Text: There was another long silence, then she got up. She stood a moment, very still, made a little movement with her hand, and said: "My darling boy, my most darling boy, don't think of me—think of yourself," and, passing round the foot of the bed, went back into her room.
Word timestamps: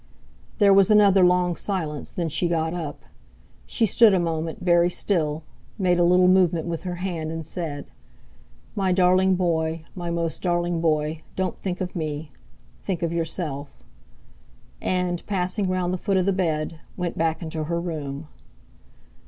There 0.57 0.73
was 0.73 0.89
another 0.89 1.23
long 1.23 1.55
silence, 1.55 2.11
then 2.11 2.27
she 2.27 2.47
got 2.47 2.73
up. 2.73 3.03
She 3.67 3.85
stood 3.85 4.15
a 4.15 4.19
moment, 4.19 4.57
very 4.63 4.89
still, 4.89 5.43
made 5.77 5.99
a 5.99 6.03
little 6.03 6.27
movement 6.27 6.65
with 6.65 6.81
her 6.85 6.95
hand, 7.05 7.29
and 7.31 7.45
said: 7.45 7.85
"My 8.75 8.91
darling 8.91 9.35
boy, 9.35 9.83
my 9.93 10.09
most 10.09 10.41
darling 10.41 10.81
boy, 10.81 11.21
don't 11.35 11.61
think 11.61 11.81
of 11.81 11.95
me—think 11.95 13.03
of 13.03 13.13
yourself," 13.13 13.77
and, 14.81 15.23
passing 15.27 15.69
round 15.69 15.93
the 15.93 15.99
foot 15.99 16.17
of 16.17 16.25
the 16.25 16.33
bed, 16.33 16.79
went 16.97 17.15
back 17.15 17.43
into 17.43 17.65
her 17.65 17.79
room. 17.79 18.27